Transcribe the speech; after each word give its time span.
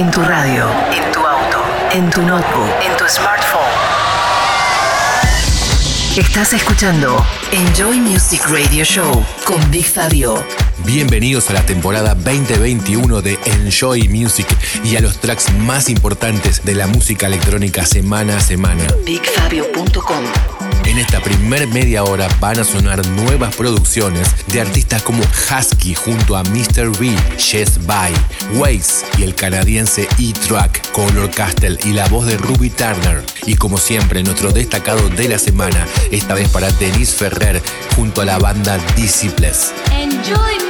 En 0.00 0.10
tu 0.10 0.22
radio, 0.22 0.64
en 0.94 1.12
tu 1.12 1.20
auto, 1.20 1.58
en 1.92 2.08
tu 2.08 2.22
notebook, 2.22 2.70
en 2.82 2.96
tu 2.96 3.04
smartphone. 3.06 3.60
Estás 6.16 6.54
escuchando 6.54 7.22
Enjoy 7.52 8.00
Music 8.00 8.40
Radio 8.48 8.82
Show 8.82 9.22
con 9.44 9.70
Big 9.70 9.84
Fabio. 9.84 10.42
Bienvenidos 10.86 11.50
a 11.50 11.52
la 11.52 11.66
temporada 11.66 12.14
2021 12.14 13.20
de 13.20 13.38
Enjoy 13.44 14.08
Music 14.08 14.46
y 14.82 14.96
a 14.96 15.00
los 15.00 15.18
tracks 15.18 15.52
más 15.52 15.90
importantes 15.90 16.64
de 16.64 16.76
la 16.76 16.86
música 16.86 17.26
electrónica 17.26 17.84
semana 17.84 18.38
a 18.38 18.40
semana. 18.40 18.86
BigFabio.com 19.04 20.59
En 20.84 20.98
esta 20.98 21.20
primer 21.20 21.66
media 21.68 22.04
hora 22.04 22.28
van 22.40 22.58
a 22.58 22.64
sonar 22.64 23.06
nuevas 23.08 23.54
producciones 23.54 24.28
de 24.48 24.60
artistas 24.60 25.02
como 25.02 25.22
Husky 25.22 25.94
junto 25.94 26.36
a 26.36 26.42
Mr. 26.44 26.90
B, 26.98 27.16
Jess 27.38 27.84
By, 27.86 28.12
Waze 28.54 29.06
y 29.18 29.22
el 29.22 29.34
canadiense 29.34 30.08
E-Track, 30.18 30.90
Color 30.92 31.30
Castle 31.30 31.78
y 31.84 31.92
la 31.92 32.08
voz 32.08 32.26
de 32.26 32.36
Ruby 32.36 32.70
Turner. 32.70 33.24
Y 33.46 33.56
como 33.56 33.78
siempre, 33.78 34.22
nuestro 34.22 34.52
destacado 34.52 35.08
de 35.10 35.28
la 35.28 35.38
semana, 35.38 35.86
esta 36.10 36.34
vez 36.34 36.48
para 36.48 36.70
Denise 36.72 37.16
Ferrer 37.16 37.62
junto 37.96 38.20
a 38.20 38.24
la 38.24 38.38
banda 38.38 38.78
Disciples. 38.96 39.72
Enjoy 39.92 40.69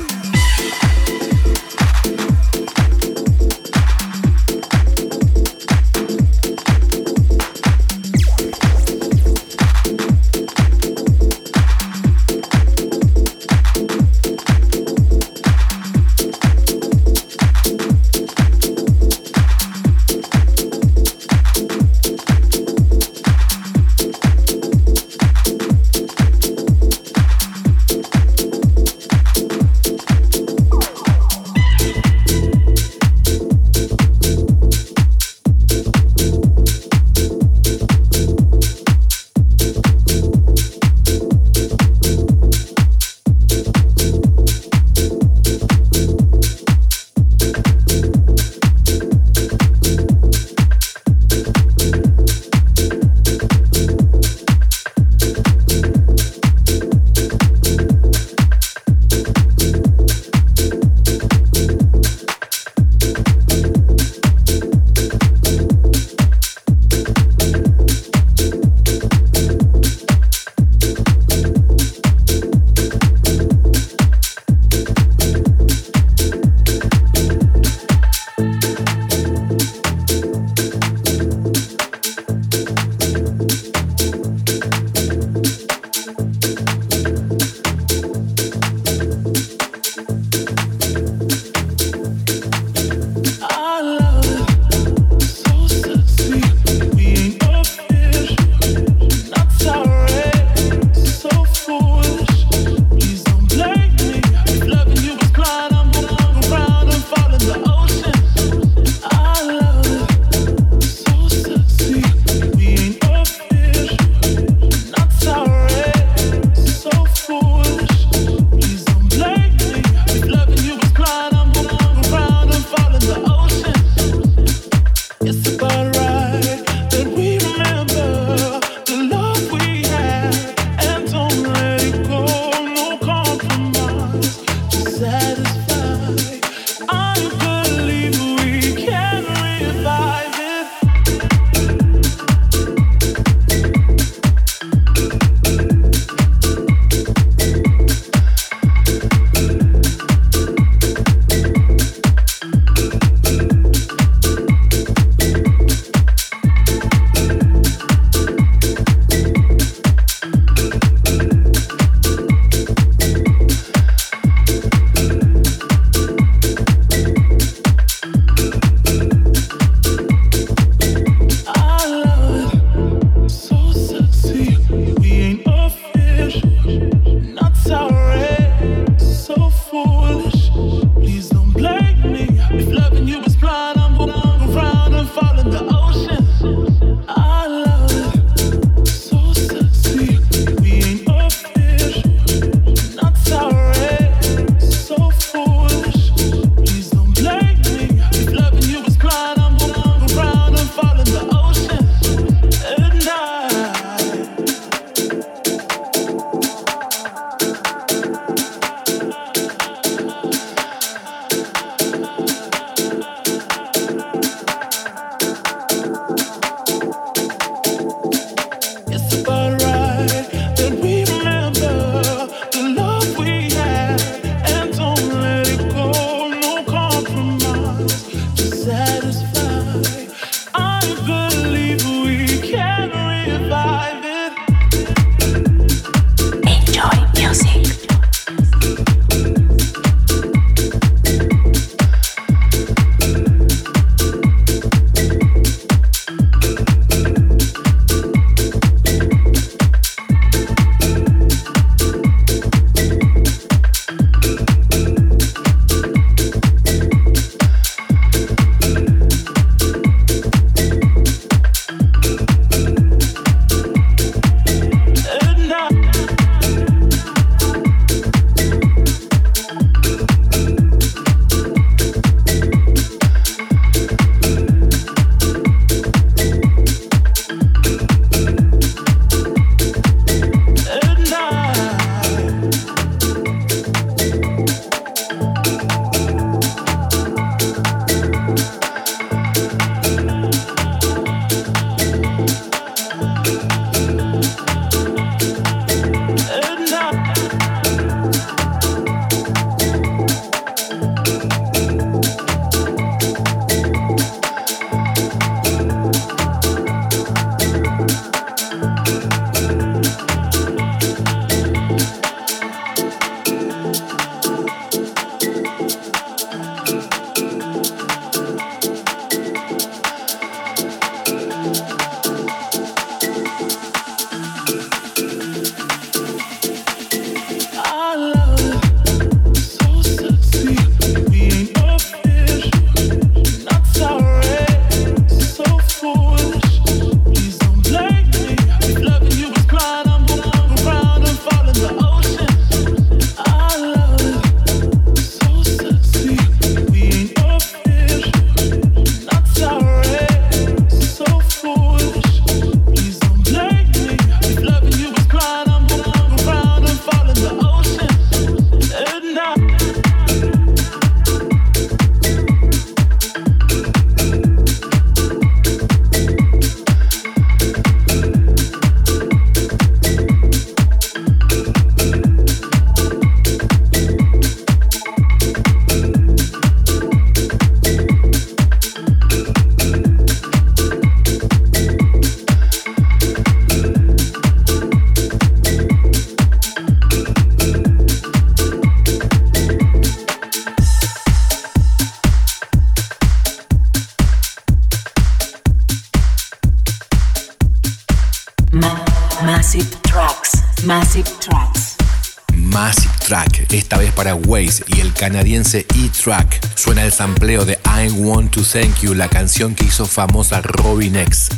Sampleo 407.01 407.43
de 407.45 407.57
I 407.65 407.89
Want 407.97 408.31
to 408.35 408.43
Thank 408.43 408.83
You, 408.83 408.93
la 408.93 409.07
canción 409.07 409.55
que 409.55 409.63
hizo 409.63 409.87
famosa 409.87 410.39
Robin 410.39 410.95
X. 410.95 411.29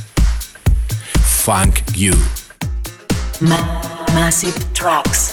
Funk 1.45 1.79
You. 1.95 2.13
Massive 4.13 4.59
Tracks. 4.73 5.32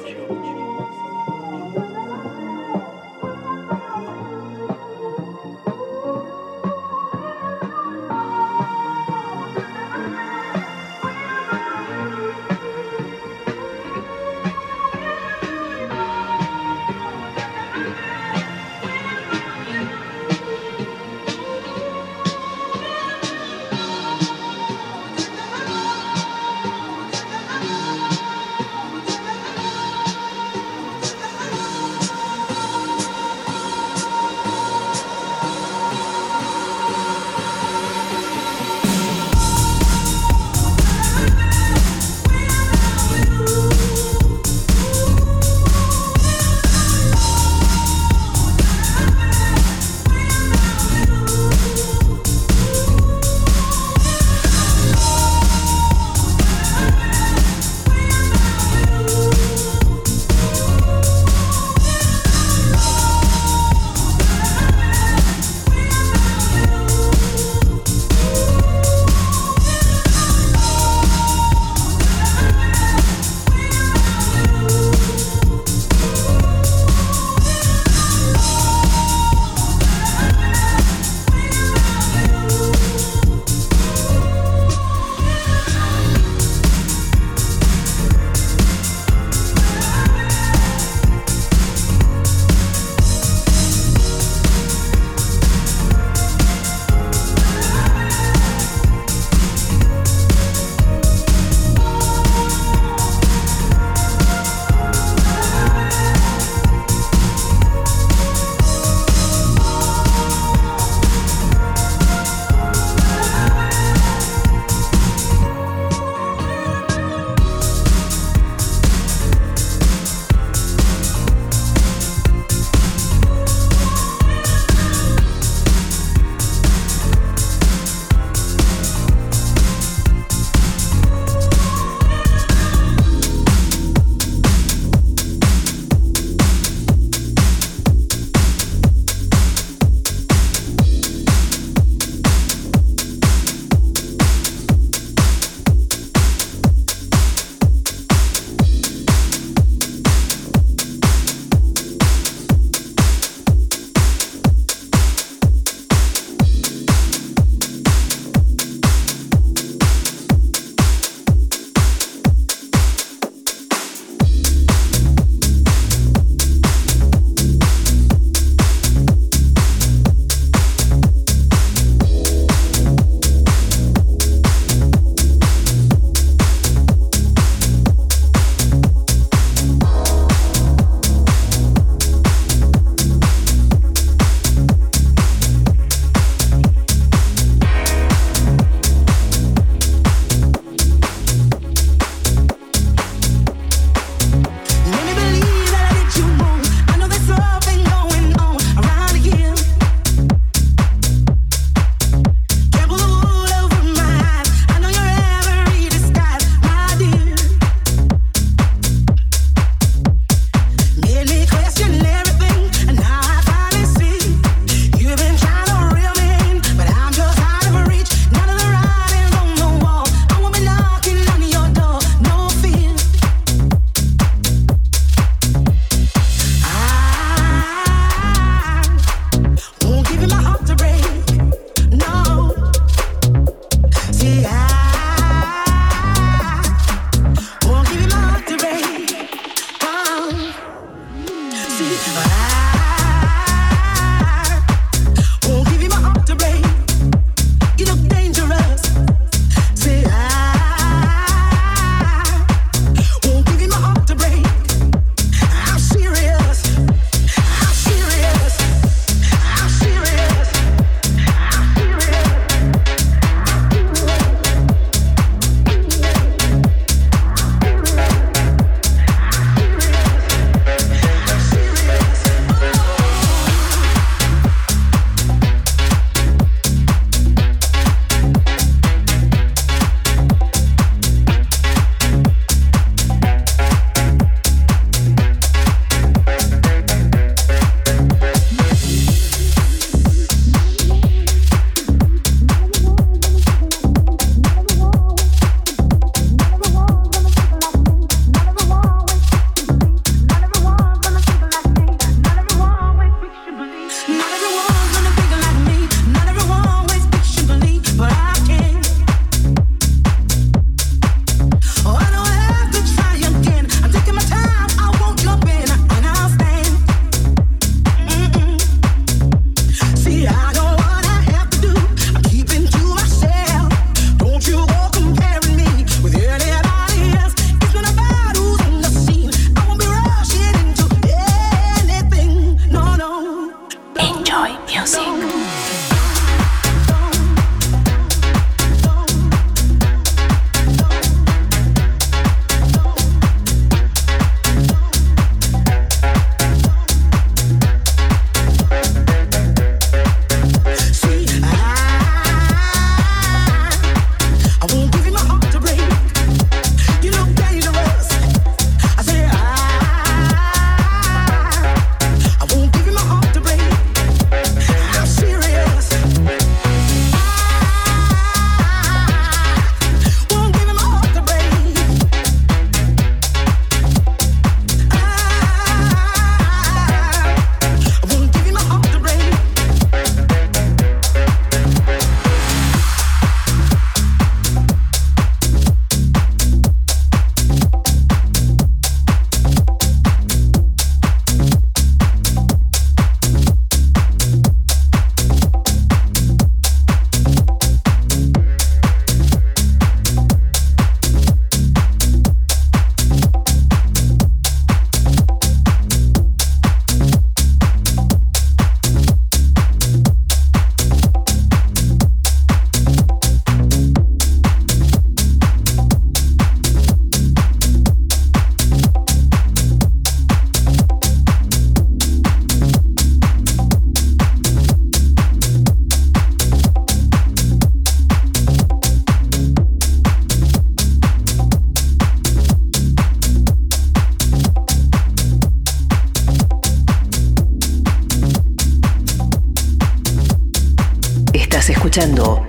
Escuchando 442.01 442.43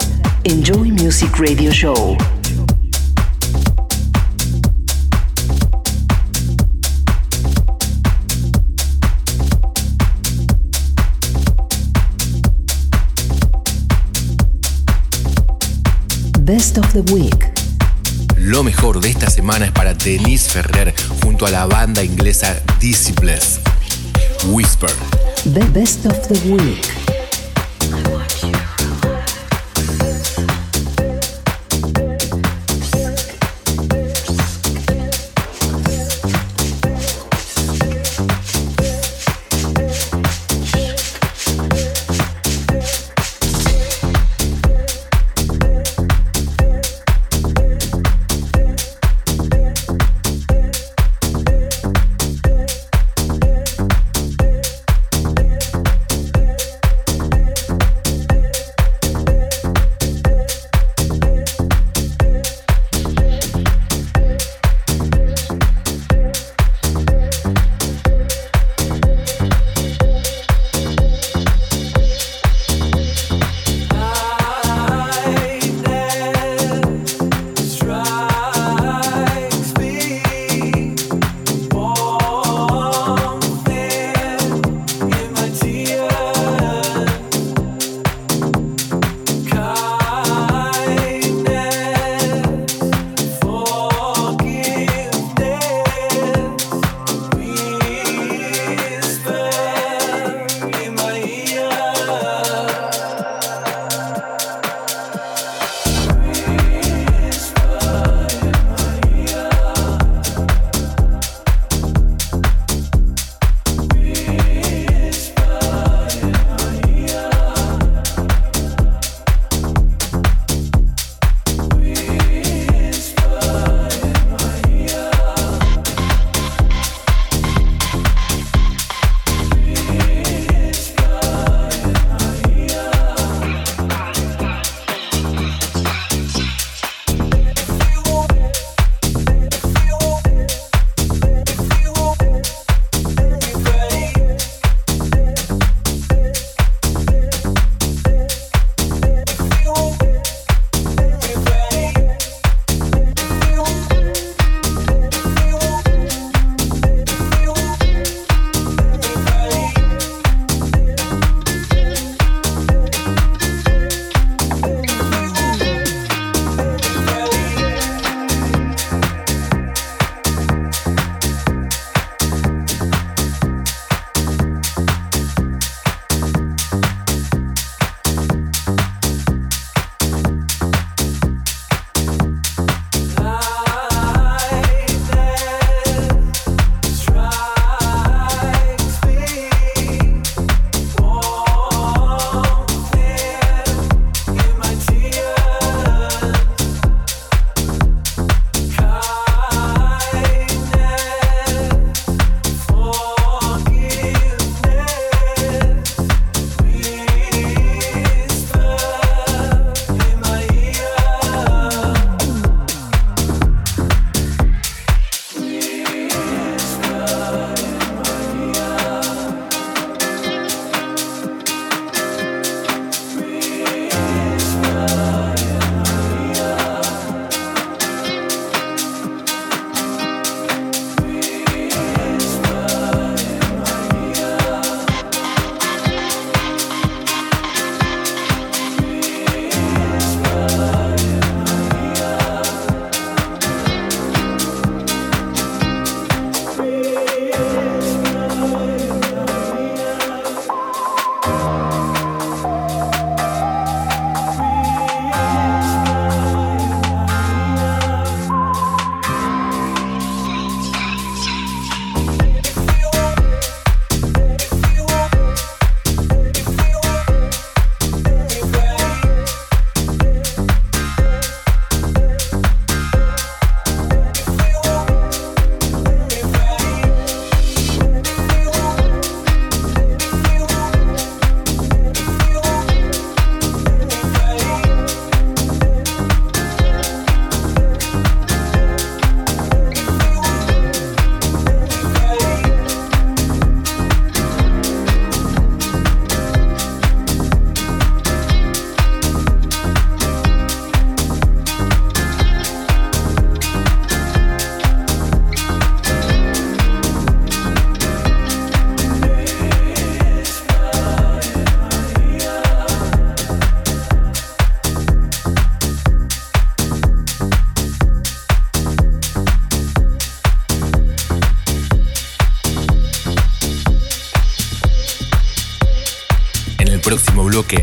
Enjoy 0.45 0.91
Music 0.91 1.31
Radio 1.37 1.71
Show. 1.71 2.17
Best 16.41 16.79
of 16.79 16.91
the 16.93 17.01
Week. 17.13 17.53
Lo 18.39 18.63
mejor 18.63 19.01
de 19.01 19.11
esta 19.11 19.29
semana 19.29 19.67
es 19.67 19.73
para 19.73 19.93
Denise 19.93 20.49
Ferrer 20.49 20.95
junto 21.23 21.45
a 21.45 21.51
la 21.51 21.67
banda 21.67 22.03
inglesa 22.03 22.59
Disciples. 22.81 23.61
Whisper. 24.47 24.91
The 25.53 25.65
Best 25.67 26.07
of 26.07 26.17
the 26.29 26.39
Week. 26.49 27.02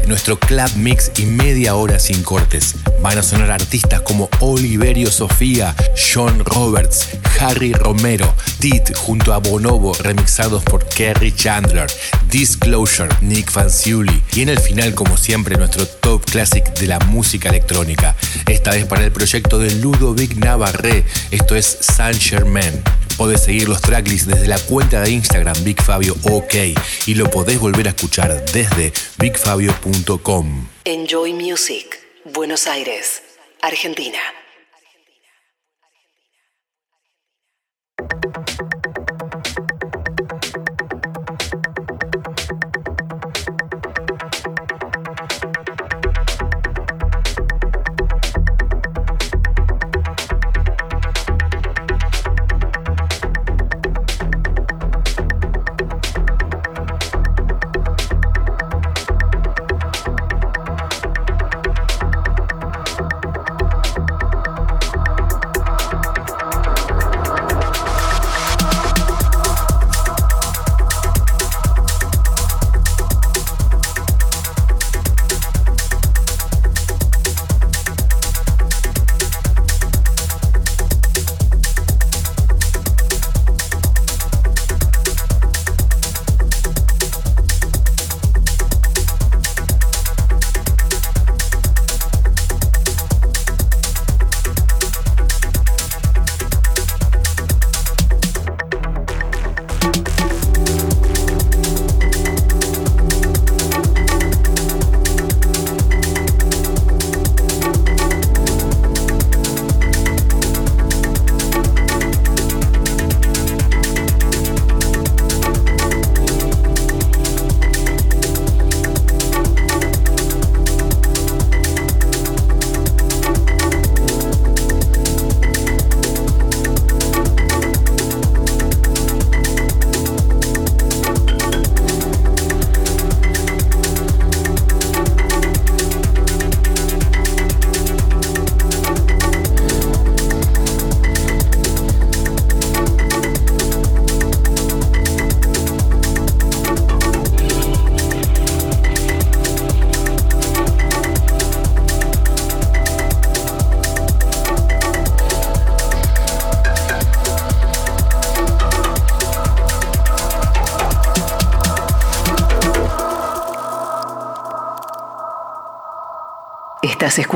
Nuestro 0.08 0.40
club 0.40 0.70
mix 0.76 1.12
y 1.18 1.26
media 1.26 1.76
hora 1.76 2.00
sin 2.00 2.22
cortes. 2.24 2.76
Van 3.02 3.18
a 3.18 3.24
sonar 3.24 3.52
artistas 3.52 4.02
como 4.02 4.30
Oliverio 4.40 5.12
Sofía, 5.12 5.76
Sean 5.96 6.44
Roberts, 6.46 7.08
Harry 7.40 7.74
Romero, 7.74 8.34
Tit 8.60 8.96
junto 8.96 9.34
a 9.34 9.38
Bonobo, 9.38 9.94
remixados 9.94 10.64
por 10.64 10.88
Kerry 10.88 11.32
Chandler, 11.32 11.90
Disclosure, 12.30 13.10
Nick 13.22 13.50
Fanciulli 13.50 14.22
y 14.34 14.42
en 14.42 14.50
el 14.50 14.60
final, 14.60 14.94
como 14.94 15.18
siempre, 15.18 15.58
nuestro 15.58 15.86
top 15.88 16.24
classic 16.26 16.74
de 16.80 16.88
la 16.88 17.00
música 17.00 17.50
electrónica. 17.50 18.16
Esta 18.48 18.72
vez 18.72 18.86
para 18.86 19.04
el 19.04 19.12
proyecto 19.12 19.60
de 19.60 19.74
Ludovic 19.76 20.36
Navarre, 20.36 21.06
esto 21.32 21.56
es 21.56 21.78
Saint 21.82 22.20
Germain. 22.22 22.84
Podés 23.20 23.44
seguir 23.44 23.68
los 23.68 23.82
tracklists 23.82 24.28
desde 24.28 24.48
la 24.48 24.58
cuenta 24.58 25.02
de 25.02 25.12
Instagram 25.12 25.62
Big 25.66 25.82
Fabio 25.82 26.16
OK 26.24 26.56
y 27.06 27.16
lo 27.16 27.30
podés 27.30 27.60
volver 27.60 27.88
a 27.88 27.90
escuchar 27.90 28.46
desde 28.54 28.94
bigfabio.com. 29.18 30.68
Enjoy 30.86 31.34
Music, 31.34 32.00
Buenos 32.24 32.66
Aires, 32.66 33.22
Argentina. 33.62 34.20